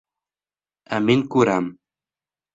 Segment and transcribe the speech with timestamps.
[0.97, 1.69] Ә мин күрәм.